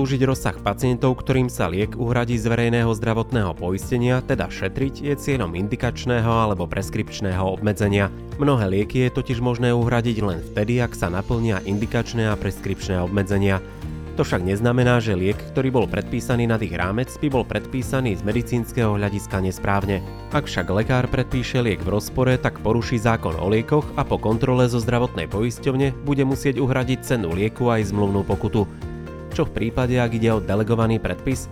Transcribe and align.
zúžiť 0.00 0.24
rozsah 0.24 0.56
pacientov, 0.56 1.20
ktorým 1.20 1.52
sa 1.52 1.68
liek 1.68 1.92
uhradí 1.92 2.40
z 2.40 2.48
verejného 2.48 2.88
zdravotného 2.96 3.52
poistenia, 3.52 4.24
teda 4.24 4.48
šetriť, 4.48 5.04
je 5.04 5.12
cieľom 5.12 5.52
indikačného 5.52 6.24
alebo 6.24 6.64
preskripčného 6.64 7.44
obmedzenia. 7.44 8.08
Mnohé 8.40 8.72
lieky 8.72 9.04
je 9.04 9.12
totiž 9.12 9.44
možné 9.44 9.76
uhradiť 9.76 10.16
len 10.24 10.40
vtedy, 10.40 10.80
ak 10.80 10.96
sa 10.96 11.12
naplnia 11.12 11.60
indikačné 11.68 12.32
a 12.32 12.34
preskripčné 12.40 12.96
obmedzenia. 13.04 13.60
To 14.16 14.24
však 14.24 14.40
neznamená, 14.40 15.04
že 15.04 15.12
liek, 15.12 15.36
ktorý 15.52 15.68
bol 15.68 15.84
predpísaný 15.84 16.48
na 16.48 16.56
tých 16.56 16.72
rámec, 16.80 17.12
by 17.20 17.28
bol 17.28 17.44
predpísaný 17.44 18.16
z 18.16 18.24
medicínskeho 18.24 18.96
hľadiska 18.96 19.36
nesprávne. 19.44 20.00
Ak 20.32 20.48
však 20.48 20.64
lekár 20.72 21.12
predpíše 21.12 21.60
liek 21.60 21.84
v 21.84 21.92
rozpore, 21.92 22.40
tak 22.40 22.56
poruší 22.64 22.96
zákon 22.96 23.36
o 23.36 23.52
liekoch 23.52 23.84
a 24.00 24.02
po 24.08 24.16
kontrole 24.16 24.64
zo 24.64 24.80
zdravotnej 24.80 25.28
poisťovne 25.28 25.92
bude 26.08 26.24
musieť 26.24 26.56
uhradiť 26.56 27.04
cenu 27.04 27.36
lieku 27.36 27.68
aj 27.68 27.92
zmluvnú 27.92 28.24
pokutu. 28.24 28.64
Čo 29.30 29.46
v 29.46 29.54
prípade, 29.54 29.94
ak 29.94 30.10
ide 30.10 30.34
o 30.34 30.42
delegovaný 30.42 30.98
predpis? 30.98 31.46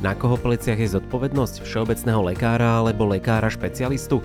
Na 0.00 0.14
koho 0.14 0.38
pleciach 0.38 0.78
je 0.78 0.94
zodpovednosť 0.94 1.64
všeobecného 1.66 2.30
lekára 2.30 2.78
alebo 2.78 3.08
lekára 3.08 3.50
špecialistu? 3.50 4.22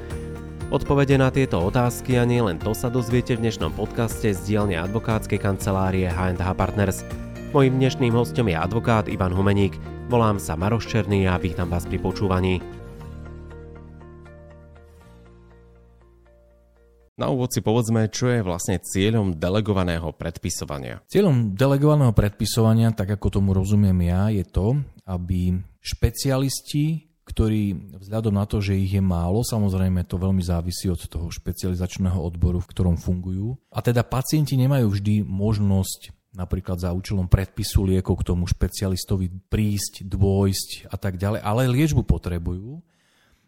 Odpovede 0.69 1.17
na 1.17 1.33
tieto 1.33 1.57
otázky 1.57 2.21
a 2.21 2.27
nie 2.29 2.45
len 2.45 2.61
to 2.61 2.77
sa 2.77 2.93
dozviete 2.93 3.33
v 3.33 3.49
dnešnom 3.49 3.73
podcaste 3.73 4.29
z 4.29 4.39
dielne 4.45 4.77
advokátskej 4.77 5.41
kancelárie 5.41 6.05
H&H 6.05 6.45
Partners. 6.53 7.01
Mojím 7.49 7.81
dnešným 7.81 8.13
hostom 8.13 8.45
je 8.45 8.53
advokát 8.53 9.09
Ivan 9.09 9.33
Humeník. 9.33 9.81
Volám 10.13 10.37
sa 10.37 10.53
Maroš 10.53 10.85
Černý 10.85 11.25
a 11.25 11.41
vítam 11.41 11.73
vás 11.73 11.89
pri 11.89 11.97
počúvaní. 11.97 12.61
Na 17.19 17.27
úvod 17.27 17.51
si 17.51 17.59
povedzme, 17.59 18.07
čo 18.07 18.31
je 18.31 18.39
vlastne 18.39 18.79
cieľom 18.79 19.35
delegovaného 19.35 20.15
predpisovania. 20.15 21.03
Cieľom 21.11 21.51
delegovaného 21.51 22.15
predpisovania, 22.15 22.95
tak 22.95 23.11
ako 23.11 23.27
tomu 23.43 23.51
rozumiem 23.51 24.07
ja, 24.07 24.31
je 24.31 24.47
to, 24.47 24.79
aby 25.03 25.59
špecialisti, 25.83 27.11
ktorí 27.27 27.91
vzhľadom 27.99 28.39
na 28.39 28.47
to, 28.47 28.63
že 28.63 28.79
ich 28.79 28.95
je 28.95 29.03
málo, 29.03 29.43
samozrejme 29.43 30.07
to 30.07 30.15
veľmi 30.15 30.39
závisí 30.39 30.87
od 30.87 31.03
toho 31.11 31.27
špecializačného 31.27 32.15
odboru, 32.15 32.63
v 32.63 32.71
ktorom 32.71 32.95
fungujú, 32.95 33.59
a 33.67 33.83
teda 33.83 34.07
pacienti 34.07 34.55
nemajú 34.55 34.87
vždy 34.87 35.27
možnosť 35.27 36.15
napríklad 36.31 36.79
za 36.79 36.95
účelom 36.95 37.27
predpisu 37.27 37.83
liekov 37.83 38.23
k 38.23 38.31
tomu 38.31 38.47
špecialistovi 38.47 39.27
prísť, 39.51 40.07
dôjsť 40.07 40.87
a 40.87 40.95
tak 40.95 41.19
ďalej, 41.19 41.43
ale 41.43 41.67
liečbu 41.67 42.07
potrebujú, 42.07 42.79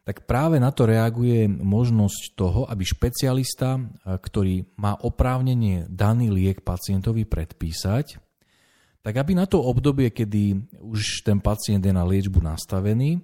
tak 0.02 0.26
práve 0.26 0.58
na 0.58 0.74
to 0.74 0.90
reaguje 0.90 1.46
možnosť 1.46 2.22
toho, 2.34 2.62
aby 2.66 2.82
špecialista, 2.82 3.78
ktorý 4.02 4.66
má 4.82 4.98
oprávnenie 4.98 5.86
daný 5.86 6.34
liek 6.34 6.66
pacientovi 6.66 7.30
predpísať, 7.30 8.18
tak 9.02 9.14
aby 9.18 9.38
na 9.38 9.46
to 9.46 9.62
obdobie, 9.62 10.10
kedy 10.10 10.58
už 10.82 11.26
ten 11.26 11.38
pacient 11.42 11.82
je 11.86 11.94
na 11.94 12.06
liečbu 12.06 12.42
nastavený, 12.42 13.22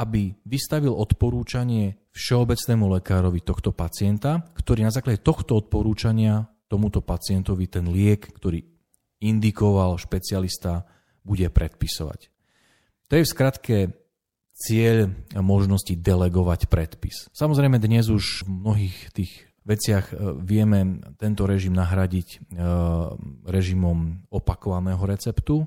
aby 0.00 0.32
vystavil 0.48 0.96
odporúčanie 0.96 2.00
všeobecnému 2.16 2.88
lekárovi 3.00 3.44
tohto 3.44 3.72
pacienta, 3.72 4.40
ktorý 4.56 4.88
na 4.88 4.92
základe 4.92 5.20
tohto 5.20 5.60
odporúčania 5.60 6.48
tomuto 6.68 7.04
pacientovi 7.04 7.68
ten 7.68 7.88
liek, 7.92 8.24
ktorý 8.24 8.64
indikoval 9.20 10.00
špecialista, 10.00 10.88
bude 11.20 11.44
predpisovať. 11.52 12.32
To 13.12 13.12
je 13.18 13.24
v 13.26 13.32
skratke 13.32 13.76
cieľ 14.60 15.08
možnosti 15.40 15.96
delegovať 15.96 16.68
predpis. 16.68 17.32
Samozrejme 17.32 17.80
dnes 17.80 18.12
už 18.12 18.44
v 18.44 18.48
mnohých 18.52 18.96
tých 19.16 19.32
veciach 19.64 20.12
e, 20.12 20.14
vieme 20.40 21.00
tento 21.16 21.48
režim 21.48 21.72
nahradiť 21.72 22.28
e, 22.28 22.38
režimom 23.48 24.28
opakovaného 24.28 25.00
receptu, 25.00 25.64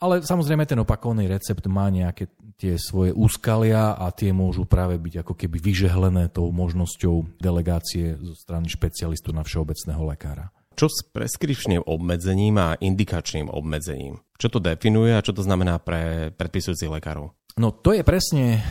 ale 0.00 0.24
samozrejme 0.24 0.64
ten 0.64 0.80
opakovaný 0.80 1.28
recept 1.28 1.64
má 1.68 1.88
nejaké 1.88 2.28
tie 2.60 2.76
svoje 2.76 3.16
úskalia 3.16 3.96
a 3.96 4.12
tie 4.12 4.36
môžu 4.36 4.68
práve 4.68 5.00
byť 5.00 5.24
ako 5.24 5.32
keby 5.32 5.56
vyžehlené 5.60 6.28
tou 6.28 6.52
možnosťou 6.52 7.40
delegácie 7.40 8.20
zo 8.20 8.36
strany 8.36 8.68
špecialistu 8.68 9.32
na 9.32 9.40
všeobecného 9.40 10.04
lekára. 10.04 10.52
Čo 10.76 10.92
s 10.92 11.04
preskripčným 11.08 11.84
obmedzením 11.84 12.56
a 12.60 12.76
indikačným 12.76 13.48
obmedzením? 13.48 14.20
Čo 14.40 14.56
to 14.56 14.58
definuje 14.60 15.12
a 15.12 15.24
čo 15.24 15.36
to 15.36 15.44
znamená 15.44 15.80
pre 15.80 16.32
predpisujúcich 16.36 16.88
lekárov? 16.88 17.32
No 17.58 17.74
to 17.74 17.96
je 17.96 18.02
presne 18.06 18.62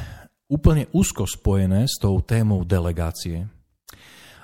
úplne 0.49 0.89
úzko 0.95 1.27
spojené 1.29 1.85
s 1.85 1.99
tou 2.01 2.19
témou 2.23 2.65
delegácie. 2.65 3.45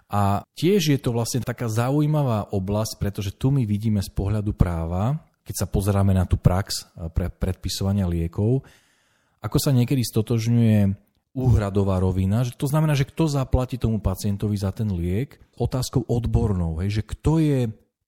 A 0.06 0.46
tiež 0.54 0.94
je 0.94 1.00
to 1.02 1.10
vlastne 1.12 1.42
taká 1.42 1.66
zaujímavá 1.66 2.54
oblasť, 2.54 3.02
pretože 3.02 3.34
tu 3.34 3.50
my 3.50 3.66
vidíme 3.66 4.00
z 4.06 4.12
pohľadu 4.14 4.54
práva, 4.54 5.18
keď 5.42 5.66
sa 5.66 5.68
pozeráme 5.68 6.14
na 6.14 6.30
tú 6.30 6.38
prax 6.38 6.86
pre 7.14 7.34
predpisovania 7.34 8.06
liekov, 8.06 8.62
ako 9.42 9.58
sa 9.58 9.74
niekedy 9.74 10.06
stotožňuje 10.06 10.78
úhradová 11.36 12.00
rovina, 12.00 12.48
že 12.48 12.56
to 12.56 12.70
znamená, 12.70 12.96
že 12.96 13.10
kto 13.10 13.28
zaplatí 13.28 13.76
tomu 13.76 14.00
pacientovi 14.00 14.56
za 14.56 14.72
ten 14.72 14.88
liek, 14.94 15.42
otázkou 15.60 16.08
odbornou, 16.08 16.80
hej, 16.80 17.02
že 17.02 17.04
kto 17.04 17.44
je 17.44 17.60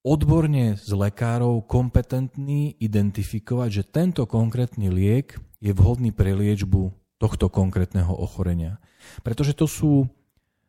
odborne 0.06 0.80
z 0.80 0.90
lekárov 0.96 1.68
kompetentný 1.68 2.80
identifikovať, 2.80 3.70
že 3.70 3.84
tento 3.84 4.24
konkrétny 4.24 4.88
liek 4.88 5.36
je 5.58 5.72
vhodný 5.74 6.14
pre 6.14 6.34
liečbu 6.34 6.94
tohto 7.18 7.50
konkrétneho 7.50 8.14
ochorenia. 8.14 8.78
Pretože 9.26 9.58
to 9.58 9.66
sú 9.66 10.06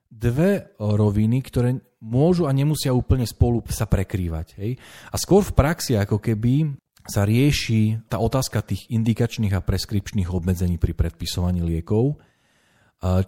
dve 0.09 0.73
roviny, 0.81 1.45
ktoré 1.45 1.77
môžu 2.01 2.49
a 2.49 2.57
nemusia 2.57 2.97
úplne 2.97 3.29
spolu 3.29 3.61
sa 3.69 3.85
prekrývať. 3.85 4.57
Hej? 4.57 4.81
A 5.13 5.17
skôr 5.21 5.45
v 5.45 5.53
praxi 5.53 5.99
ako 6.01 6.17
keby 6.17 6.73
sa 7.09 7.25
rieši 7.25 8.05
tá 8.09 8.21
otázka 8.21 8.65
tých 8.65 8.89
indikačných 8.93 9.57
a 9.57 9.65
preskripčných 9.65 10.29
obmedzení 10.29 10.77
pri 10.77 10.93
predpisovaní 10.93 11.65
liekov 11.65 12.21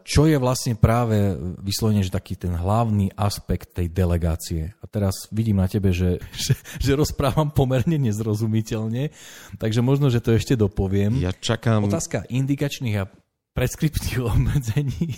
čo 0.02 0.26
je 0.26 0.34
vlastne 0.34 0.74
práve 0.74 1.38
vyslovene, 1.62 2.02
že 2.02 2.10
taký 2.10 2.34
ten 2.34 2.50
hlavný 2.50 3.14
aspekt 3.14 3.78
tej 3.78 3.86
delegácie. 3.86 4.74
A 4.82 4.84
teraz 4.90 5.30
vidím 5.30 5.62
na 5.62 5.70
tebe, 5.70 5.94
že, 5.94 6.18
že, 6.34 6.58
že 6.82 6.98
rozprávam 6.98 7.54
pomerne 7.54 7.94
nezrozumiteľne, 8.02 9.14
takže 9.62 9.80
možno, 9.80 10.10
že 10.10 10.18
to 10.18 10.34
ešte 10.34 10.58
dopoviem. 10.58 11.22
Ja 11.22 11.30
čakám... 11.30 11.86
Otázka 11.86 12.26
indikačných 12.26 12.96
a 12.98 13.06
preskriptných 13.54 14.18
obmedzení 14.34 15.14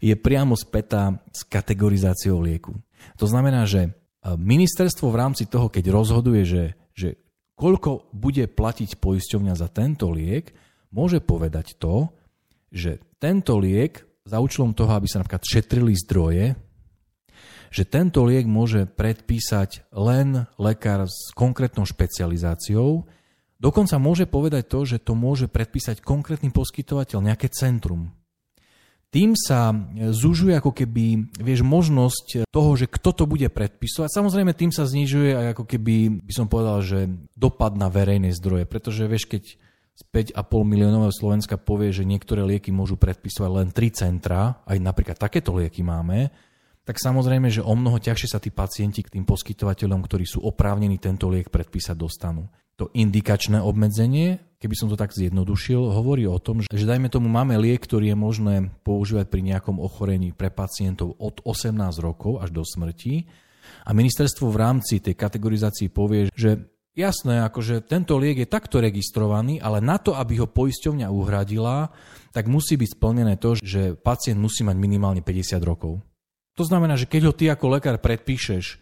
je 0.00 0.14
priamo 0.16 0.56
spätá 0.56 1.20
s 1.28 1.44
kategorizáciou 1.44 2.40
lieku. 2.40 2.72
To 3.20 3.28
znamená, 3.28 3.68
že 3.68 3.92
ministerstvo 4.24 5.10
v 5.10 5.20
rámci 5.20 5.44
toho, 5.50 5.68
keď 5.68 5.92
rozhoduje, 5.92 6.46
že, 6.46 6.64
že 6.94 7.18
koľko 7.58 8.08
bude 8.14 8.46
platiť 8.48 8.96
poisťovňa 8.96 9.54
za 9.58 9.68
tento 9.68 10.08
liek, 10.08 10.54
môže 10.94 11.20
povedať 11.20 11.76
to, 11.76 12.08
že 12.72 12.98
tento 13.20 13.60
liek, 13.60 14.00
za 14.24 14.38
účelom 14.38 14.72
toho, 14.72 14.96
aby 14.96 15.10
sa 15.10 15.20
napríklad 15.20 15.44
šetrili 15.44 15.94
zdroje, 15.98 16.54
že 17.72 17.88
tento 17.88 18.22
liek 18.22 18.44
môže 18.44 18.84
predpísať 18.84 19.90
len 19.96 20.46
lekár 20.60 21.08
s 21.08 21.32
konkrétnou 21.32 21.88
špecializáciou, 21.88 23.08
dokonca 23.56 23.96
môže 23.96 24.28
povedať 24.28 24.68
to, 24.68 24.80
že 24.84 24.98
to 25.02 25.16
môže 25.16 25.48
predpísať 25.48 26.04
konkrétny 26.04 26.52
poskytovateľ, 26.52 27.18
nejaké 27.32 27.48
centrum. 27.50 28.12
Tým 29.12 29.36
sa 29.36 29.76
zužuje 30.08 30.56
ako 30.56 30.72
keby, 30.72 31.36
vieš, 31.36 31.60
možnosť 31.60 32.48
toho, 32.48 32.70
že 32.80 32.88
kto 32.88 33.12
to 33.12 33.24
bude 33.28 33.44
predpisovať. 33.52 34.08
Samozrejme, 34.08 34.56
tým 34.56 34.72
sa 34.72 34.88
znižuje 34.88 35.36
aj 35.36 35.46
ako 35.52 35.64
keby, 35.68 36.24
by 36.24 36.32
som 36.32 36.48
povedal, 36.48 36.80
že 36.80 37.12
dopad 37.36 37.76
na 37.76 37.92
verejné 37.92 38.32
zdroje, 38.32 38.64
pretože 38.64 39.04
vieš, 39.04 39.28
keď 39.28 39.60
z 39.92 40.02
5,5 40.08 40.38
miliónového 40.64 41.12
Slovenska 41.12 41.60
povie, 41.60 41.92
že 41.92 42.08
niektoré 42.08 42.40
lieky 42.42 42.72
môžu 42.72 42.96
predpisovať 42.96 43.50
len 43.52 43.68
3 43.70 43.92
centra, 43.92 44.64
aj 44.64 44.78
napríklad 44.80 45.20
takéto 45.20 45.52
lieky 45.52 45.84
máme, 45.84 46.32
tak 46.82 46.98
samozrejme, 46.98 47.46
že 47.46 47.62
o 47.62 47.74
mnoho 47.78 48.02
ťažšie 48.02 48.28
sa 48.32 48.42
tí 48.42 48.50
pacienti 48.50 49.06
k 49.06 49.14
tým 49.14 49.22
poskytovateľom, 49.22 50.02
ktorí 50.02 50.26
sú 50.26 50.42
oprávnení 50.42 50.98
tento 50.98 51.30
liek 51.30 51.46
predpísať, 51.46 51.94
dostanú. 51.94 52.50
To 52.80 52.90
indikačné 52.90 53.62
obmedzenie, 53.62 54.42
keby 54.58 54.74
som 54.74 54.90
to 54.90 54.98
tak 54.98 55.14
zjednodušil, 55.14 55.78
hovorí 55.78 56.26
o 56.26 56.42
tom, 56.42 56.64
že 56.64 56.88
dajme 56.88 57.06
tomu 57.06 57.30
máme 57.30 57.54
liek, 57.60 57.84
ktorý 57.84 58.10
je 58.10 58.18
možné 58.18 58.54
používať 58.82 59.30
pri 59.30 59.46
nejakom 59.46 59.78
ochorení 59.78 60.34
pre 60.34 60.50
pacientov 60.50 61.14
od 61.22 61.38
18 61.46 61.70
rokov 62.02 62.42
až 62.42 62.50
do 62.50 62.66
smrti 62.66 63.30
a 63.86 63.90
ministerstvo 63.94 64.50
v 64.50 64.58
rámci 64.58 64.98
tej 64.98 65.14
kategorizácii 65.14 65.90
povie, 65.90 66.30
že 66.34 66.71
Jasné, 66.92 67.40
akože 67.48 67.88
tento 67.88 68.20
liek 68.20 68.44
je 68.44 68.48
takto 68.48 68.76
registrovaný, 68.76 69.56
ale 69.64 69.80
na 69.80 69.96
to, 69.96 70.12
aby 70.12 70.44
ho 70.44 70.48
poisťovňa 70.48 71.08
uhradila, 71.08 71.88
tak 72.36 72.52
musí 72.52 72.76
byť 72.76 72.88
splnené 73.00 73.40
to, 73.40 73.56
že 73.56 73.96
pacient 73.96 74.36
musí 74.36 74.60
mať 74.60 74.76
minimálne 74.76 75.24
50 75.24 75.56
rokov. 75.64 76.04
To 76.52 76.64
znamená, 76.68 77.00
že 77.00 77.08
keď 77.08 77.22
ho 77.24 77.32
ty 77.32 77.48
ako 77.48 77.80
lekár 77.80 77.96
predpíšeš 77.96 78.76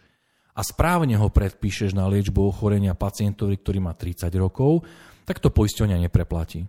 a 0.51 0.59
správne 0.59 1.15
ho 1.15 1.31
predpíšeš 1.31 1.95
na 1.95 2.11
liečbu 2.11 2.43
ochorenia 2.43 2.99
pacientovi, 2.99 3.55
ktorý 3.55 3.79
má 3.79 3.95
30 3.95 4.27
rokov, 4.35 4.83
tak 5.23 5.39
to 5.39 5.47
poisťovňa 5.47 6.03
nepreplatí. 6.03 6.67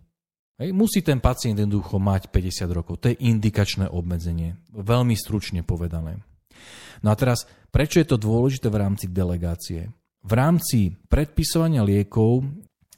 Hej, 0.63 0.71
musí 0.71 1.03
ten 1.03 1.19
pacient 1.19 1.59
jednoducho 1.59 1.99
mať 1.99 2.31
50 2.31 2.71
rokov. 2.71 3.03
To 3.03 3.11
je 3.11 3.19
indikačné 3.19 3.91
obmedzenie. 3.91 4.63
Veľmi 4.71 5.19
stručne 5.19 5.67
povedané. 5.67 6.23
No 7.03 7.11
a 7.11 7.19
teraz, 7.19 7.51
prečo 7.75 7.99
je 7.99 8.07
to 8.07 8.15
dôležité 8.15 8.71
v 8.71 8.79
rámci 8.79 9.11
delegácie? 9.11 9.91
V 10.23 10.33
rámci 10.33 10.95
predpisovania 11.11 11.83
liekov 11.83 12.47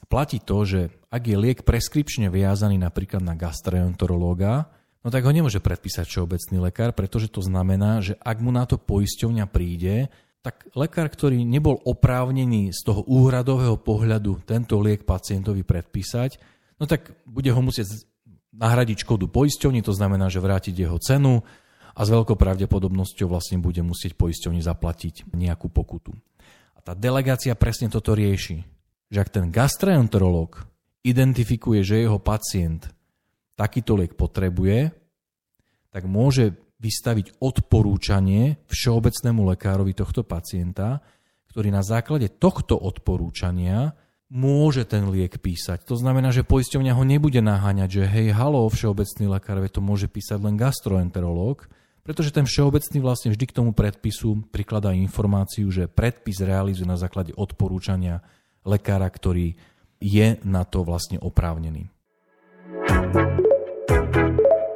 platí 0.05 0.37
to, 0.39 0.63
že 0.63 0.81
ak 1.09 1.23
je 1.25 1.37
liek 1.37 1.59
preskripčne 1.65 2.29
viazaný 2.29 2.77
napríklad 2.77 3.25
na 3.25 3.33
gastroenterológa, 3.33 4.69
no 5.01 5.09
tak 5.09 5.25
ho 5.25 5.31
nemôže 5.33 5.57
predpísať 5.61 6.05
všeobecný 6.05 6.57
lekár, 6.69 6.93
pretože 6.93 7.29
to 7.29 7.41
znamená, 7.41 8.01
že 8.05 8.13
ak 8.21 8.37
mu 8.41 8.53
na 8.53 8.69
to 8.69 8.77
poisťovňa 8.77 9.45
príde, 9.49 10.13
tak 10.45 10.69
lekár, 10.77 11.09
ktorý 11.09 11.41
nebol 11.41 11.81
oprávnený 11.81 12.69
z 12.69 12.79
toho 12.85 13.01
úhradového 13.09 13.81
pohľadu 13.81 14.45
tento 14.45 14.77
liek 14.77 15.01
pacientovi 15.01 15.65
predpísať, 15.65 16.37
no 16.77 16.85
tak 16.85 17.17
bude 17.25 17.49
ho 17.49 17.61
musieť 17.65 18.05
nahradiť 18.53 19.01
škodu 19.01 19.25
poisťovni, 19.25 19.81
to 19.81 19.91
znamená, 19.91 20.29
že 20.29 20.43
vrátiť 20.43 20.85
jeho 20.85 21.01
cenu 21.01 21.41
a 21.95 22.01
s 22.05 22.09
veľkou 22.13 22.37
pravdepodobnosťou 22.37 23.27
vlastne 23.31 23.57
bude 23.57 23.81
musieť 23.81 24.13
poisťovni 24.13 24.61
zaplatiť 24.61 25.33
nejakú 25.33 25.71
pokutu. 25.73 26.13
Tá 26.85 26.93
delegácia 26.93 27.57
presne 27.57 27.89
toto 27.89 28.13
rieši, 28.13 28.61
že 29.09 29.17
ak 29.17 29.33
ten 29.33 29.49
gastroenterológ 29.49 30.69
identifikuje, 31.01 31.81
že 31.81 32.05
jeho 32.05 32.21
pacient 32.21 32.93
takýto 33.57 33.97
liek 33.97 34.13
potrebuje, 34.13 34.93
tak 35.89 36.05
môže 36.05 36.53
vystaviť 36.77 37.41
odporúčanie 37.41 38.61
všeobecnému 38.69 39.41
lekárovi 39.49 39.97
tohto 39.97 40.21
pacienta, 40.21 41.01
ktorý 41.49 41.73
na 41.73 41.81
základe 41.81 42.29
tohto 42.29 42.77
odporúčania 42.77 43.97
môže 44.29 44.85
ten 44.85 45.09
liek 45.09 45.41
písať. 45.41 45.89
To 45.89 45.97
znamená, 45.97 46.29
že 46.29 46.45
poisťovňa 46.45 46.93
ho 46.93 47.03
nebude 47.07 47.41
naháňať, 47.41 47.89
že 47.89 48.03
hej, 48.05 48.27
halo, 48.35 48.69
všeobecný 48.69 49.25
lekár, 49.33 49.57
to 49.73 49.81
môže 49.81 50.05
písať 50.05 50.37
len 50.37 50.53
gastroenterológ, 50.53 51.65
pretože 52.05 52.29
ten 52.29 52.45
všeobecný 52.45 53.01
vlastne 53.01 53.33
vždy 53.33 53.45
k 53.49 53.55
tomu 53.57 53.73
predpisu 53.73 54.45
prikladá 54.53 54.93
informáciu, 54.93 55.73
že 55.73 55.89
predpis 55.89 56.37
realizuje 56.45 56.85
na 56.85 57.01
základe 57.01 57.33
odporúčania 57.33 58.21
lekára, 58.61 59.09
ktorý 59.09 59.57
je 59.97 60.37
na 60.45 60.61
to 60.69 60.85
vlastne 60.85 61.17
oprávnený. 61.17 61.89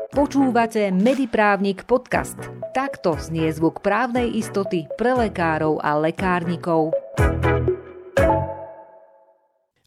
Počúvate 0.10 0.90
Mediprávnik 0.90 1.86
podcast. 1.86 2.36
Takto 2.74 3.14
znie 3.22 3.54
zvuk 3.54 3.86
právnej 3.86 4.34
istoty 4.34 4.90
pre 4.98 5.14
lekárov 5.14 5.78
a 5.86 6.02
lekárnikov. 6.02 7.09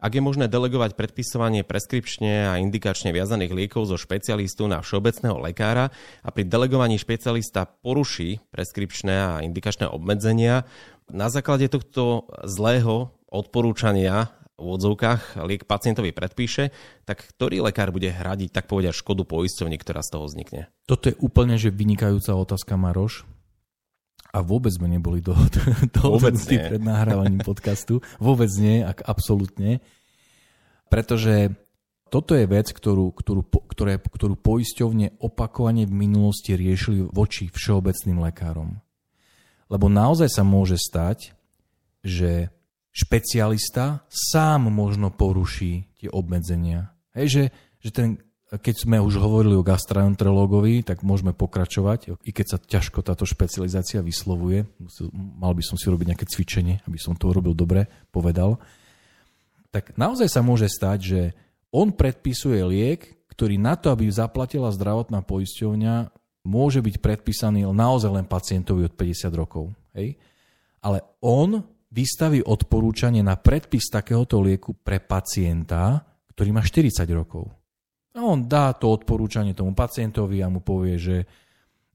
Ak 0.03 0.19
je 0.19 0.27
možné 0.27 0.51
delegovať 0.51 0.99
predpisovanie 0.99 1.63
preskripčne 1.63 2.51
a 2.51 2.59
indikačne 2.59 3.15
viazaných 3.15 3.55
liekov 3.55 3.87
zo 3.87 3.95
špecialistu 3.95 4.67
na 4.67 4.83
všeobecného 4.83 5.39
lekára 5.39 5.95
a 6.27 6.29
pri 6.35 6.43
delegovaní 6.43 6.99
špecialista 6.99 7.71
poruší 7.71 8.43
preskripčné 8.51 9.15
a 9.15 9.47
indikačné 9.47 9.87
obmedzenia, 9.87 10.67
na 11.07 11.31
základe 11.31 11.71
tohto 11.71 12.27
zlého 12.43 13.15
odporúčania 13.31 14.35
v 14.59 14.67
odzovkách 14.75 15.39
liek 15.47 15.71
pacientovi 15.71 16.11
predpíše, 16.11 16.75
tak 17.07 17.23
ktorý 17.23 17.63
lekár 17.63 17.95
bude 17.95 18.11
hradiť, 18.11 18.51
tak 18.51 18.67
povedať, 18.67 18.99
škodu 18.99 19.23
poisťovni, 19.23 19.79
ktorá 19.79 20.03
z 20.03 20.19
toho 20.19 20.25
vznikne? 20.27 20.67
Toto 20.91 21.15
je 21.15 21.19
úplne 21.23 21.55
že 21.63 21.71
vynikajúca 21.71 22.35
otázka, 22.35 22.75
Maroš. 22.75 23.23
A 24.33 24.41
vôbec 24.41 24.73
sme 24.73 24.89
neboli 24.89 25.21
do, 25.21 25.37
do, 25.93 26.17
pred 26.73 26.81
nahrávaním 26.81 27.45
podcastu. 27.51 28.01
Vôbec 28.17 28.49
nie, 28.57 28.81
ak 28.81 29.05
absolútne. 29.05 29.85
Pretože 30.89 31.53
toto 32.13 32.37
je 32.37 32.45
vec, 32.45 32.69
ktorú, 32.69 33.13
ktorú, 33.17 33.41
ktoré, 33.73 33.97
ktorú 33.97 34.37
poisťovne 34.37 35.21
opakovane 35.21 35.89
v 35.89 35.93
minulosti 35.97 36.53
riešili 36.53 37.09
voči 37.09 37.49
všeobecným 37.49 38.21
lekárom. 38.21 38.81
Lebo 39.73 39.89
naozaj 39.89 40.29
sa 40.29 40.45
môže 40.45 40.77
stať, 40.77 41.33
že 42.05 42.53
špecialista 42.93 44.05
sám 44.13 44.69
možno 44.69 45.09
poruší 45.09 45.89
tie 45.97 46.13
obmedzenia. 46.13 46.93
Hej, 47.17 47.27
že, 47.29 47.45
že 47.81 47.91
ten, 47.93 48.09
keď 48.61 48.85
sme 48.85 49.01
už 49.01 49.17
hovorili 49.17 49.57
o 49.57 49.65
gastroenterológovi, 49.65 50.85
tak 50.85 51.01
môžeme 51.01 51.33
pokračovať, 51.33 52.21
i 52.21 52.31
keď 52.37 52.47
sa 52.53 52.59
ťažko 52.61 53.01
táto 53.01 53.25
špecializácia 53.25 54.05
vyslovuje. 54.05 54.69
Mal 55.13 55.57
by 55.57 55.65
som 55.65 55.81
si 55.81 55.89
robiť 55.89 56.13
nejaké 56.13 56.27
cvičenie, 56.29 56.85
aby 56.85 57.01
som 57.01 57.17
to 57.17 57.33
urobil 57.33 57.57
dobre, 57.57 57.89
povedal. 58.13 58.61
Tak 59.73 59.97
naozaj 59.97 60.29
sa 60.29 60.45
môže 60.45 60.69
stať, 60.69 60.99
že 61.01 61.21
on 61.73 61.97
predpisuje 61.97 62.61
liek, 62.61 63.25
ktorý 63.33 63.57
na 63.57 63.73
to, 63.81 63.89
aby 63.89 64.05
zaplatila 64.13 64.69
zdravotná 64.69 65.25
poisťovňa, 65.25 66.13
môže 66.45 66.85
byť 66.85 67.01
predpísaný 67.01 67.65
naozaj 67.65 68.13
len 68.13 68.27
pacientovi 68.29 68.85
od 68.85 68.93
50 68.93 69.33
rokov. 69.33 69.73
Hej? 69.97 70.21
Ale 70.85 71.01
on 71.25 71.65
vystaví 71.89 72.45
odporúčanie 72.45 73.25
na 73.25 73.41
predpis 73.41 73.89
takéhoto 73.89 74.45
lieku 74.45 74.77
pre 74.77 75.01
pacienta, 75.01 76.05
ktorý 76.37 76.53
má 76.53 76.61
40 76.61 77.09
rokov. 77.17 77.62
A 78.13 78.21
on 78.21 78.45
dá 78.45 78.77
to 78.77 78.93
odporúčanie 78.93 79.57
tomu 79.57 79.73
pacientovi 79.73 80.45
a 80.45 80.53
mu 80.53 80.61
povie, 80.61 81.01
že 81.01 81.17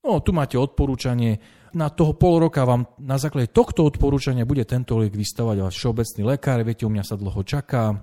no, 0.02 0.18
tu 0.22 0.34
máte 0.34 0.58
odporúčanie, 0.58 1.38
na 1.78 1.94
toho 1.94 2.18
pol 2.18 2.42
roka 2.42 2.66
vám 2.66 2.90
na 2.98 3.22
základe 3.22 3.54
tohto 3.54 3.86
odporúčania 3.86 4.48
bude 4.48 4.66
tento 4.66 4.98
liek 4.98 5.14
vystavať 5.14 5.62
váš 5.62 5.76
všeobecný 5.78 6.22
lekár, 6.26 6.64
viete, 6.66 6.88
u 6.88 6.92
mňa 6.92 7.04
sa 7.06 7.20
dlho 7.20 7.42
čaká, 7.46 8.02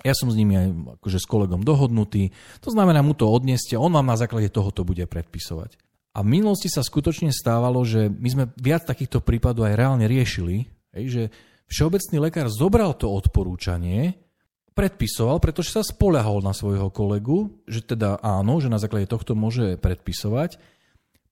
ja 0.00 0.14
som 0.16 0.32
s 0.32 0.38
nimi 0.38 0.56
aj 0.56 0.66
akože 0.98 1.18
s 1.20 1.26
kolegom 1.28 1.60
dohodnutý, 1.60 2.32
to 2.64 2.72
znamená, 2.72 3.04
mu 3.04 3.12
to 3.12 3.28
odnieste, 3.28 3.76
on 3.76 3.92
vám 3.92 4.08
na 4.08 4.16
základe 4.16 4.48
tohoto 4.48 4.86
bude 4.86 5.04
predpisovať. 5.04 5.76
A 6.14 6.22
v 6.22 6.30
minulosti 6.38 6.70
sa 6.70 6.80
skutočne 6.80 7.34
stávalo, 7.34 7.82
že 7.82 8.06
my 8.06 8.28
sme 8.30 8.44
viac 8.56 8.86
takýchto 8.86 9.18
prípadov 9.20 9.66
aj 9.66 9.74
reálne 9.74 10.06
riešili, 10.06 10.70
že 10.94 11.34
všeobecný 11.66 12.16
lekár 12.22 12.46
zobral 12.46 12.94
to 12.94 13.10
odporúčanie, 13.10 14.23
predpisoval, 14.74 15.38
pretože 15.38 15.70
sa 15.70 15.86
spolahol 15.86 16.42
na 16.42 16.50
svojho 16.50 16.90
kolegu, 16.90 17.62
že 17.70 17.80
teda 17.80 18.18
áno, 18.20 18.58
že 18.58 18.66
na 18.66 18.82
základe 18.82 19.06
tohto 19.06 19.38
môže 19.38 19.78
predpisovať. 19.78 20.58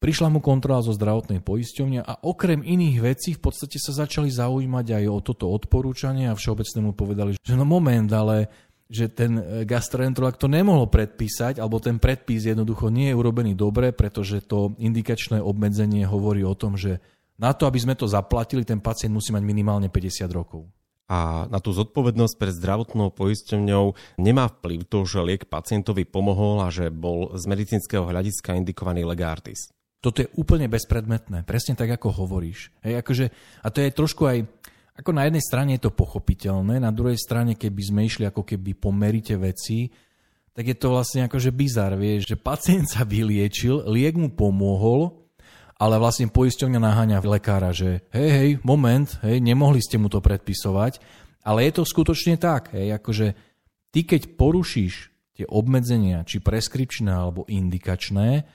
Prišla 0.02 0.34
mu 0.34 0.42
kontrola 0.42 0.82
zo 0.82 0.90
zdravotnej 0.90 1.38
poisťovne 1.46 2.02
a 2.02 2.18
okrem 2.26 2.62
iných 2.66 2.98
vecí 3.02 3.30
v 3.38 3.42
podstate 3.46 3.78
sa 3.78 3.94
začali 3.94 4.34
zaujímať 4.34 4.98
aj 4.98 5.04
o 5.06 5.18
toto 5.22 5.46
odporúčanie 5.46 6.26
a 6.26 6.34
všeobecnému 6.34 6.90
povedali, 6.98 7.38
že 7.38 7.54
no 7.54 7.62
moment, 7.62 8.10
ale 8.10 8.50
že 8.90 9.06
ten 9.08 9.38
e, 9.38 9.62
gastroenterolog 9.62 10.34
to 10.34 10.50
nemohol 10.50 10.90
predpísať, 10.90 11.62
alebo 11.62 11.78
ten 11.78 12.02
predpis 12.02 12.50
jednoducho 12.50 12.90
nie 12.90 13.14
je 13.14 13.18
urobený 13.18 13.54
dobre, 13.54 13.94
pretože 13.94 14.42
to 14.42 14.74
indikačné 14.82 15.38
obmedzenie 15.38 16.02
hovorí 16.02 16.42
o 16.42 16.58
tom, 16.58 16.74
že 16.74 16.98
na 17.38 17.54
to, 17.54 17.70
aby 17.70 17.78
sme 17.78 17.94
to 17.94 18.10
zaplatili, 18.10 18.66
ten 18.66 18.82
pacient 18.82 19.14
musí 19.14 19.30
mať 19.30 19.42
minimálne 19.46 19.86
50 19.86 20.28
rokov. 20.34 20.66
A 21.12 21.44
na 21.52 21.60
tú 21.60 21.76
zodpovednosť 21.76 22.40
pred 22.40 22.56
zdravotnou 22.56 23.12
poisťovňou 23.12 24.16
nemá 24.16 24.48
vplyv 24.48 24.88
to, 24.88 25.04
že 25.04 25.20
liek 25.20 25.44
pacientovi 25.44 26.08
pomohol 26.08 26.64
a 26.64 26.72
že 26.72 26.88
bol 26.88 27.36
z 27.36 27.44
medicínskeho 27.44 28.08
hľadiska 28.08 28.56
indikovaný 28.56 29.04
legártis. 29.04 29.68
Toto 30.00 30.24
je 30.24 30.32
úplne 30.40 30.72
bezpredmetné, 30.72 31.44
presne 31.44 31.76
tak, 31.76 31.92
ako 31.92 32.24
hovoríš. 32.24 32.72
Hej, 32.80 33.04
akože, 33.04 33.26
a 33.60 33.68
to 33.68 33.78
je 33.84 33.92
trošku 33.92 34.24
aj, 34.24 34.38
ako 34.98 35.10
na 35.12 35.28
jednej 35.28 35.44
strane 35.44 35.70
je 35.76 35.84
to 35.84 35.94
pochopiteľné, 35.94 36.80
na 36.80 36.90
druhej 36.90 37.20
strane, 37.20 37.54
keby 37.60 37.82
sme 37.86 38.00
išli 38.08 38.24
ako 38.26 38.42
keby 38.42 38.74
pomerite 38.74 39.36
veci, 39.36 39.92
tak 40.50 40.64
je 40.66 40.76
to 40.80 40.90
vlastne 40.90 41.30
akože 41.30 41.54
bizar, 41.54 41.94
vieš, 41.94 42.34
že 42.34 42.40
pacient 42.40 42.90
sa 42.90 43.06
vyliečil, 43.12 43.86
liek 43.86 44.18
mu 44.18 44.32
pomohol, 44.32 45.21
ale 45.82 45.98
vlastne 45.98 46.30
poisťovňa 46.30 46.78
naháňa 46.78 47.18
lekára, 47.26 47.74
že 47.74 48.06
hej, 48.14 48.30
hej, 48.30 48.50
moment, 48.62 49.10
hej, 49.26 49.42
nemohli 49.42 49.82
ste 49.82 49.98
mu 49.98 50.06
to 50.06 50.22
predpisovať, 50.22 51.02
ale 51.42 51.66
je 51.66 51.72
to 51.74 51.82
skutočne 51.82 52.38
tak, 52.38 52.70
hej, 52.70 52.94
akože 53.02 53.34
ty 53.90 54.06
keď 54.06 54.38
porušíš 54.38 54.94
tie 55.34 55.46
obmedzenia, 55.50 56.22
či 56.22 56.38
preskripčné 56.38 57.10
alebo 57.10 57.42
indikačné, 57.50 58.46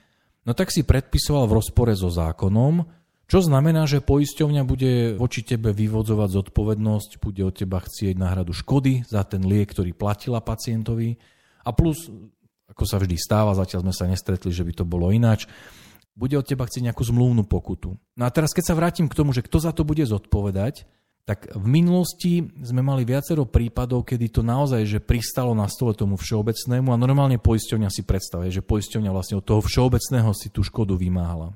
no 0.48 0.52
tak 0.56 0.72
si 0.72 0.88
predpisoval 0.88 1.52
v 1.52 1.56
rozpore 1.60 1.92
so 2.00 2.08
zákonom, 2.08 2.88
čo 3.28 3.44
znamená, 3.44 3.84
že 3.92 4.00
poisťovňa 4.00 4.64
bude 4.64 5.20
voči 5.20 5.44
tebe 5.44 5.76
vyvodzovať 5.76 6.30
zodpovednosť, 6.32 7.20
bude 7.20 7.44
od 7.44 7.60
teba 7.60 7.84
chcieť 7.84 8.16
náhradu 8.16 8.56
škody 8.56 9.04
za 9.04 9.28
ten 9.28 9.44
liek, 9.44 9.68
ktorý 9.68 9.92
platila 9.92 10.40
pacientovi. 10.40 11.20
A 11.68 11.76
plus, 11.76 12.08
ako 12.72 12.88
sa 12.88 12.96
vždy 13.04 13.20
stáva, 13.20 13.52
zatiaľ 13.52 13.84
sme 13.84 13.94
sa 14.00 14.08
nestretli, 14.08 14.48
že 14.48 14.64
by 14.64 14.80
to 14.80 14.88
bolo 14.88 15.12
ináč, 15.12 15.44
bude 16.18 16.34
od 16.34 16.50
teba 16.50 16.66
chcieť 16.66 16.90
nejakú 16.90 17.06
zmluvnú 17.06 17.46
pokutu. 17.46 17.94
No 18.18 18.24
a 18.26 18.34
teraz, 18.34 18.50
keď 18.50 18.74
sa 18.74 18.78
vrátim 18.78 19.06
k 19.06 19.14
tomu, 19.14 19.38
že 19.38 19.46
kto 19.46 19.62
za 19.62 19.70
to 19.70 19.86
bude 19.86 20.02
zodpovedať, 20.02 20.90
tak 21.28 21.52
v 21.54 21.68
minulosti 21.68 22.40
sme 22.64 22.80
mali 22.80 23.04
viacero 23.04 23.44
prípadov, 23.44 24.08
kedy 24.08 24.32
to 24.32 24.42
naozaj 24.42 24.88
že 24.88 25.04
pristalo 25.04 25.52
na 25.52 25.68
stole 25.68 25.92
tomu 25.92 26.16
všeobecnému 26.16 26.90
a 26.90 26.98
normálne 26.98 27.36
poisťovňa 27.36 27.90
si 27.92 28.08
predstavuje, 28.08 28.50
že 28.50 28.64
poisťovňa 28.64 29.12
vlastne 29.12 29.36
od 29.38 29.46
toho 29.46 29.60
všeobecného 29.60 30.32
si 30.32 30.48
tú 30.50 30.64
škodu 30.64 30.96
vymáhala. 30.96 31.52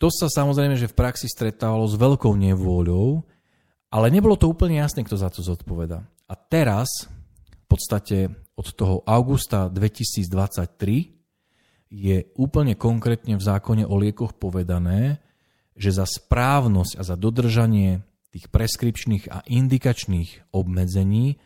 To 0.00 0.08
sa 0.08 0.32
samozrejme, 0.32 0.80
že 0.80 0.88
v 0.88 0.96
praxi 0.96 1.28
stretávalo 1.28 1.84
s 1.84 2.00
veľkou 2.00 2.32
nevôľou, 2.32 3.20
ale 3.92 4.08
nebolo 4.08 4.40
to 4.40 4.48
úplne 4.48 4.80
jasné, 4.80 5.04
kto 5.04 5.20
za 5.20 5.28
to 5.28 5.44
zodpoveda. 5.44 6.00
A 6.24 6.34
teraz, 6.34 6.88
v 7.52 7.66
podstate 7.68 8.32
od 8.56 8.72
toho 8.72 9.04
augusta 9.04 9.68
2023, 9.68 11.19
je 11.90 12.30
úplne 12.38 12.78
konkrétne 12.78 13.34
v 13.34 13.42
zákone 13.42 13.82
o 13.82 13.94
liekoch 13.98 14.38
povedané, 14.38 15.18
že 15.74 15.90
za 15.90 16.06
správnosť 16.06 16.96
a 16.96 17.02
za 17.02 17.18
dodržanie 17.18 18.06
tých 18.30 18.46
preskripčných 18.46 19.26
a 19.26 19.42
indikačných 19.42 20.54
obmedzení 20.54 21.42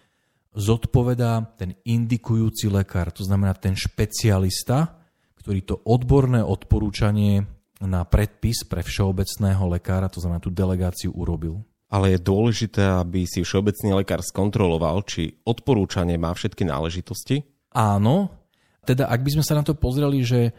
zodpovedá 0.52 1.56
ten 1.56 1.74
indikujúci 1.82 2.68
lekár, 2.68 3.10
to 3.10 3.24
znamená 3.24 3.56
ten 3.56 3.74
špecialista, 3.74 5.00
ktorý 5.40 5.60
to 5.64 5.76
odborné 5.88 6.44
odporúčanie 6.44 7.48
na 7.82 8.06
predpis 8.06 8.62
pre 8.68 8.84
všeobecného 8.84 9.64
lekára, 9.66 10.12
to 10.12 10.22
znamená 10.22 10.38
tú 10.38 10.52
delegáciu, 10.52 11.10
urobil. 11.10 11.64
Ale 11.90 12.16
je 12.16 12.20
dôležité, 12.22 12.80
aby 12.80 13.28
si 13.28 13.44
všeobecný 13.44 14.02
lekár 14.02 14.24
skontroloval, 14.24 15.04
či 15.04 15.36
odporúčanie 15.44 16.16
má 16.16 16.32
všetky 16.32 16.64
náležitosti? 16.64 17.44
Áno, 17.74 18.43
teda 18.84 19.08
ak 19.08 19.20
by 19.24 19.30
sme 19.40 19.44
sa 19.44 19.56
na 19.56 19.64
to 19.64 19.72
pozreli, 19.72 20.20
že 20.20 20.52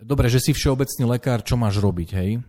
dobre, 0.00 0.32
že 0.32 0.40
si 0.40 0.56
všeobecný 0.56 1.04
lekár, 1.04 1.44
čo 1.44 1.60
máš 1.60 1.78
robiť, 1.78 2.08
hej? 2.16 2.40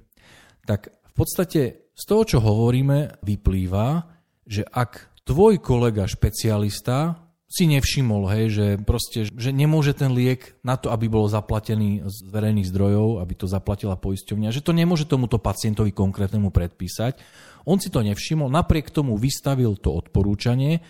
Tak 0.64 0.90
v 0.90 1.14
podstate 1.14 1.92
z 1.92 2.04
toho, 2.08 2.24
čo 2.24 2.38
hovoríme, 2.40 3.20
vyplýva, 3.20 4.08
že 4.48 4.64
ak 4.64 5.20
tvoj 5.28 5.60
kolega 5.60 6.08
špecialista 6.08 7.30
si 7.50 7.66
nevšimol, 7.66 8.30
hej, 8.30 8.46
že 8.54 8.66
proste, 8.78 9.26
že 9.26 9.50
nemôže 9.50 9.98
ten 9.98 10.14
liek 10.14 10.54
na 10.62 10.78
to, 10.78 10.94
aby 10.94 11.10
bol 11.10 11.26
zaplatený 11.26 12.06
z 12.06 12.18
verejných 12.30 12.70
zdrojov, 12.70 13.26
aby 13.26 13.34
to 13.34 13.50
zaplatila 13.50 13.98
poisťovňa, 13.98 14.54
že 14.54 14.62
to 14.62 14.70
nemôže 14.70 15.10
tomuto 15.10 15.42
pacientovi 15.42 15.90
konkrétnemu 15.90 16.54
predpísať. 16.54 17.18
On 17.66 17.82
si 17.82 17.90
to 17.90 18.06
nevšimol, 18.06 18.54
napriek 18.54 18.94
tomu 18.94 19.18
vystavil 19.18 19.82
to 19.82 19.90
odporúčanie, 19.90 20.86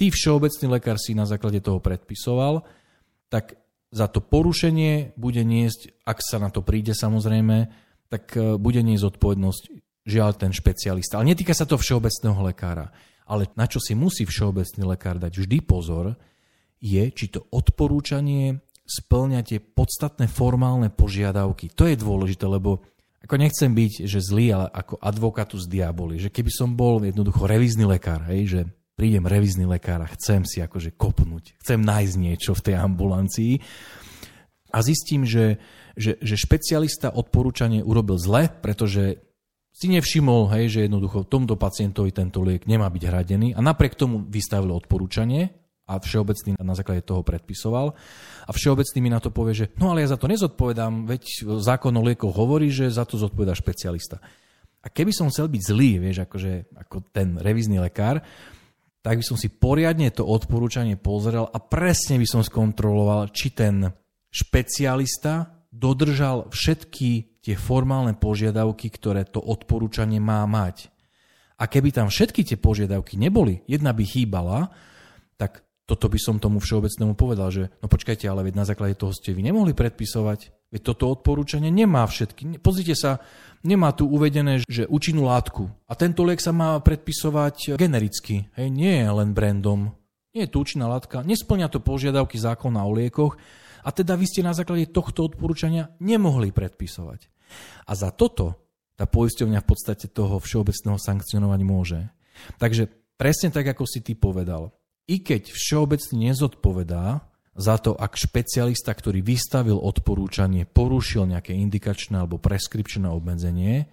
ty 0.00 0.08
všeobecný 0.08 0.80
lekár 0.80 0.96
si 0.96 1.12
na 1.12 1.28
základe 1.28 1.60
toho 1.60 1.76
predpisoval, 1.76 2.64
tak 3.32 3.56
za 3.88 4.12
to 4.12 4.20
porušenie 4.20 5.16
bude 5.16 5.40
niesť, 5.40 6.04
ak 6.04 6.20
sa 6.20 6.36
na 6.36 6.52
to 6.52 6.60
príde 6.60 6.92
samozrejme, 6.92 7.72
tak 8.12 8.36
e, 8.36 8.60
bude 8.60 8.84
niesť 8.84 9.08
zodpovednosť 9.08 9.62
žiaľ 10.04 10.36
ten 10.36 10.52
špecialista. 10.52 11.16
Ale 11.16 11.32
netýka 11.32 11.56
sa 11.56 11.64
to 11.64 11.80
všeobecného 11.80 12.40
lekára. 12.52 12.92
Ale 13.24 13.48
na 13.56 13.64
čo 13.64 13.80
si 13.80 13.96
musí 13.96 14.28
všeobecný 14.28 14.84
lekár 14.84 15.16
dať 15.16 15.40
vždy 15.40 15.58
pozor, 15.64 16.12
je, 16.82 17.04
či 17.08 17.32
to 17.32 17.48
odporúčanie 17.48 18.60
splňa 18.84 19.40
tie 19.46 19.62
podstatné 19.62 20.28
formálne 20.28 20.90
požiadavky. 20.92 21.72
To 21.78 21.88
je 21.88 21.96
dôležité, 21.96 22.44
lebo 22.44 22.82
ako 23.22 23.38
nechcem 23.38 23.70
byť, 23.70 24.10
že 24.10 24.18
zlý, 24.18 24.50
ale 24.50 24.66
ako 24.74 24.98
advokátus 24.98 25.70
diaboli, 25.70 26.18
že 26.18 26.34
keby 26.34 26.50
som 26.50 26.74
bol 26.74 26.98
jednoducho 26.98 27.46
revízny 27.46 27.86
lekár, 27.86 28.26
hej, 28.26 28.42
že 28.50 28.60
prídem 28.94 29.24
revízny 29.24 29.64
lekár 29.64 30.04
a 30.04 30.12
chcem 30.12 30.44
si 30.44 30.60
akože 30.60 30.94
kopnúť, 30.94 31.56
chcem 31.64 31.80
nájsť 31.80 32.14
niečo 32.20 32.52
v 32.52 32.64
tej 32.70 32.74
ambulancii 32.78 33.54
a 34.72 34.78
zistím, 34.80 35.28
že, 35.28 35.60
že, 35.94 36.16
že 36.20 36.34
špecialista 36.40 37.12
odporúčanie 37.12 37.84
urobil 37.84 38.16
zle, 38.16 38.48
pretože 38.48 39.20
si 39.72 39.88
nevšimol, 39.88 40.52
hej, 40.52 40.64
že 40.68 40.84
jednoducho 40.84 41.28
tomuto 41.28 41.56
pacientovi 41.56 42.12
tento 42.12 42.44
liek 42.44 42.68
nemá 42.68 42.88
byť 42.92 43.02
hradený 43.08 43.48
a 43.56 43.60
napriek 43.64 43.96
tomu 43.96 44.24
vystavil 44.28 44.72
odporúčanie 44.72 45.52
a 45.88 45.98
všeobecný 45.98 46.60
na 46.60 46.76
základe 46.76 47.02
toho 47.04 47.24
predpisoval. 47.24 47.92
A 48.46 48.50
všeobecný 48.52 48.98
mi 49.02 49.10
na 49.10 49.20
to 49.20 49.28
povie, 49.34 49.52
že 49.52 49.66
no 49.76 49.92
ale 49.92 50.04
ja 50.04 50.12
za 50.12 50.20
to 50.20 50.30
nezodpovedám, 50.30 51.08
veď 51.08 51.48
zákon 51.60 51.92
o 51.92 52.02
liekoch 52.04 52.32
hovorí, 52.32 52.72
že 52.72 52.92
za 52.92 53.04
to 53.04 53.20
zodpovedá 53.20 53.52
špecialista. 53.56 54.20
A 54.82 54.90
keby 54.90 55.14
som 55.14 55.30
chcel 55.30 55.46
byť 55.46 55.62
zlý, 55.62 55.90
vieš, 56.02 56.26
akože, 56.26 56.74
ako 56.74 56.96
ten 57.14 57.38
revízny 57.38 57.78
lekár, 57.78 58.22
tak 59.02 59.18
by 59.18 59.24
som 59.26 59.34
si 59.34 59.50
poriadne 59.50 60.14
to 60.14 60.22
odporúčanie 60.22 60.94
pozrel 60.94 61.50
a 61.50 61.58
presne 61.58 62.22
by 62.22 62.26
som 62.26 62.46
skontroloval, 62.46 63.34
či 63.34 63.50
ten 63.50 63.90
špecialista 64.30 65.66
dodržal 65.74 66.46
všetky 66.54 67.42
tie 67.42 67.58
formálne 67.58 68.14
požiadavky, 68.14 68.88
ktoré 68.94 69.26
to 69.26 69.42
odporúčanie 69.42 70.22
má 70.22 70.46
mať. 70.46 70.88
A 71.58 71.66
keby 71.66 71.90
tam 71.90 72.06
všetky 72.06 72.46
tie 72.46 72.58
požiadavky 72.58 73.18
neboli, 73.18 73.66
jedna 73.66 73.90
by 73.90 74.02
chýbala, 74.06 74.70
tak 75.34 75.66
toto 75.92 76.08
by 76.08 76.16
som 76.16 76.40
tomu 76.40 76.56
všeobecnému 76.56 77.12
povedal, 77.12 77.52
že 77.52 77.68
no 77.84 77.86
počkajte, 77.92 78.24
ale 78.24 78.48
veď 78.48 78.54
na 78.56 78.64
základe 78.64 78.96
toho 78.96 79.12
ste 79.12 79.36
vy 79.36 79.44
nemohli 79.44 79.76
predpisovať, 79.76 80.72
veď 80.72 80.80
toto 80.80 81.12
odporúčanie 81.12 81.68
nemá 81.68 82.08
všetky. 82.08 82.64
Pozrite 82.64 82.96
sa, 82.96 83.20
nemá 83.60 83.92
tu 83.92 84.08
uvedené, 84.08 84.64
že 84.64 84.88
účinnú 84.88 85.28
látku. 85.28 85.68
A 85.84 85.92
tento 85.92 86.24
liek 86.24 86.40
sa 86.40 86.56
má 86.56 86.80
predpisovať 86.80 87.76
genericky, 87.76 88.48
hej, 88.56 88.72
nie 88.72 89.04
len 89.04 89.36
brandom. 89.36 89.92
Nie 90.32 90.48
je 90.48 90.56
tu 90.56 90.64
účinná 90.64 90.88
látka, 90.88 91.20
nesplňa 91.20 91.68
to 91.68 91.84
požiadavky 91.84 92.40
zákona 92.40 92.88
o 92.88 92.96
liekoch 92.96 93.36
a 93.84 93.92
teda 93.92 94.16
vy 94.16 94.24
ste 94.24 94.40
na 94.40 94.56
základe 94.56 94.88
tohto 94.88 95.28
odporúčania 95.28 95.92
nemohli 96.00 96.56
predpisovať. 96.56 97.28
A 97.84 97.92
za 97.92 98.08
toto 98.16 98.56
tá 98.96 99.04
poisťovňa 99.04 99.60
v 99.60 99.68
podstate 99.68 100.08
toho 100.08 100.40
všeobecného 100.40 100.96
sankcionovať 100.96 101.60
môže. 101.68 102.00
Takže 102.56 102.88
presne 103.20 103.52
tak, 103.52 103.68
ako 103.76 103.84
si 103.84 104.00
ty 104.00 104.16
povedal, 104.16 104.72
i 105.06 105.20
keď 105.20 105.50
všeobecne 105.50 106.30
nezodpovedá 106.30 107.26
za 107.52 107.76
to, 107.76 107.92
ak 107.92 108.16
špecialista, 108.16 108.96
ktorý 108.96 109.20
vystavil 109.20 109.76
odporúčanie, 109.76 110.64
porušil 110.64 111.28
nejaké 111.28 111.52
indikačné 111.52 112.24
alebo 112.24 112.40
preskripčné 112.40 113.06
obmedzenie, 113.12 113.92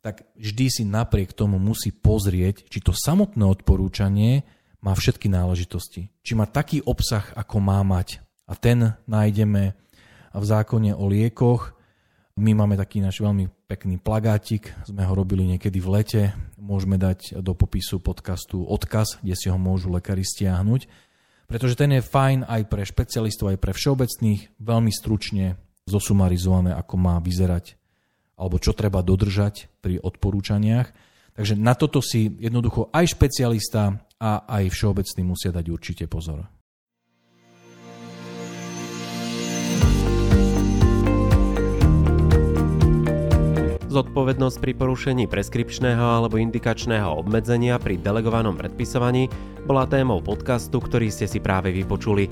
tak 0.00 0.24
vždy 0.38 0.66
si 0.72 0.82
napriek 0.86 1.36
tomu 1.36 1.60
musí 1.60 1.92
pozrieť, 1.92 2.64
či 2.70 2.78
to 2.80 2.96
samotné 2.96 3.44
odporúčanie 3.44 4.48
má 4.80 4.96
všetky 4.96 5.28
náležitosti. 5.28 6.08
Či 6.24 6.32
má 6.38 6.48
taký 6.48 6.80
obsah, 6.86 7.26
ako 7.36 7.60
má 7.60 7.82
mať. 7.82 8.22
A 8.46 8.54
ten 8.54 8.96
nájdeme 9.04 9.74
v 10.32 10.44
zákone 10.44 10.94
o 10.94 11.04
liekoch, 11.10 11.75
my 12.36 12.52
máme 12.52 12.76
taký 12.76 13.00
náš 13.00 13.24
veľmi 13.24 13.48
pekný 13.64 13.96
plagátik, 13.96 14.76
sme 14.84 15.08
ho 15.08 15.12
robili 15.16 15.48
niekedy 15.48 15.80
v 15.80 15.88
lete, 15.88 16.22
môžeme 16.60 17.00
dať 17.00 17.40
do 17.40 17.56
popisu 17.56 17.96
podcastu 18.04 18.60
odkaz, 18.60 19.16
kde 19.24 19.32
si 19.32 19.48
ho 19.48 19.56
môžu 19.56 19.88
lekári 19.88 20.20
stiahnuť, 20.20 20.84
pretože 21.48 21.80
ten 21.80 21.96
je 21.96 22.04
fajn 22.04 22.44
aj 22.44 22.62
pre 22.68 22.84
špecialistov, 22.84 23.56
aj 23.56 23.58
pre 23.58 23.72
všeobecných, 23.72 24.60
veľmi 24.60 24.92
stručne 24.92 25.56
zosumarizované, 25.88 26.76
ako 26.76 26.94
má 27.00 27.16
vyzerať 27.24 27.80
alebo 28.36 28.60
čo 28.60 28.76
treba 28.76 29.00
dodržať 29.00 29.72
pri 29.80 29.96
odporúčaniach. 29.96 30.92
Takže 31.32 31.56
na 31.56 31.72
toto 31.72 32.04
si 32.04 32.28
jednoducho 32.36 32.92
aj 32.92 33.16
špecialista 33.16 33.96
a 34.20 34.44
aj 34.44 34.72
všeobecný 34.72 35.22
musia 35.24 35.52
dať 35.52 35.66
určite 35.72 36.04
pozor. 36.04 36.44
Zodpovednosť 43.96 44.60
pri 44.60 44.76
porušení 44.76 45.24
preskripčného 45.24 46.20
alebo 46.20 46.36
indikačného 46.36 47.16
obmedzenia 47.16 47.80
pri 47.80 47.96
delegovanom 47.96 48.52
predpisovaní 48.52 49.32
bola 49.64 49.88
témou 49.88 50.20
podcastu, 50.20 50.84
ktorý 50.84 51.08
ste 51.08 51.24
si 51.24 51.40
práve 51.40 51.72
vypočuli. 51.72 52.28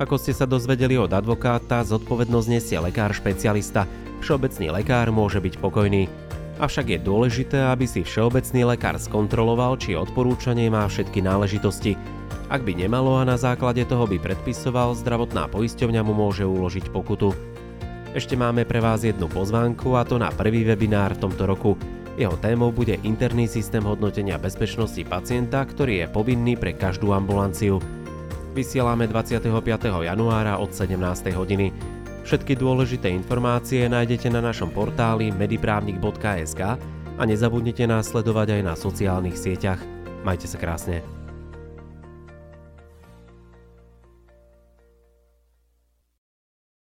Ako 0.00 0.16
ste 0.16 0.32
sa 0.32 0.48
dozvedeli 0.48 0.96
od 0.96 1.12
advokáta, 1.12 1.84
zodpovednosť 1.84 2.48
nesie 2.48 2.80
lekár 2.80 3.12
špecialista. 3.12 3.84
Všeobecný 4.24 4.72
lekár 4.72 5.12
môže 5.12 5.36
byť 5.36 5.60
pokojný. 5.60 6.08
Avšak 6.64 6.88
je 6.88 7.04
dôležité, 7.04 7.60
aby 7.68 7.84
si 7.84 8.00
všeobecný 8.00 8.64
lekár 8.64 8.96
skontroloval, 8.96 9.76
či 9.76 10.00
odporúčanie 10.00 10.72
má 10.72 10.88
všetky 10.88 11.20
náležitosti. 11.20 11.92
Ak 12.48 12.64
by 12.64 12.72
nemalo 12.72 13.20
a 13.20 13.28
na 13.28 13.36
základe 13.36 13.84
toho 13.84 14.08
by 14.08 14.16
predpisoval, 14.16 14.96
zdravotná 14.96 15.44
poisťovňa 15.52 16.00
mu 16.00 16.16
môže 16.16 16.48
uložiť 16.48 16.88
pokutu. 16.88 17.36
Ešte 18.16 18.32
máme 18.32 18.64
pre 18.64 18.80
vás 18.80 19.04
jednu 19.04 19.28
pozvánku 19.28 19.92
a 19.92 20.00
to 20.00 20.16
na 20.16 20.32
prvý 20.32 20.64
webinár 20.64 21.12
v 21.20 21.28
tomto 21.28 21.44
roku. 21.44 21.76
Jeho 22.16 22.32
témou 22.40 22.72
bude 22.72 22.96
interný 23.04 23.44
systém 23.44 23.84
hodnotenia 23.84 24.40
bezpečnosti 24.40 25.04
pacienta, 25.04 25.60
ktorý 25.60 26.00
je 26.00 26.06
povinný 26.08 26.56
pre 26.56 26.72
každú 26.72 27.12
ambulanciu. 27.12 27.76
Vysielame 28.56 29.04
25. 29.04 29.52
januára 30.08 30.56
od 30.56 30.72
17. 30.72 30.96
hodiny. 31.36 31.76
Všetky 32.24 32.56
dôležité 32.56 33.12
informácie 33.12 33.84
nájdete 33.84 34.32
na 34.32 34.40
našom 34.40 34.72
portáli 34.72 35.28
mediprávnik.sk 35.28 36.60
a 37.20 37.22
nezabudnite 37.28 37.84
nás 37.84 38.16
sledovať 38.16 38.56
aj 38.56 38.62
na 38.64 38.72
sociálnych 38.80 39.36
sieťach. 39.36 39.84
Majte 40.24 40.48
sa 40.48 40.56
krásne. 40.56 41.04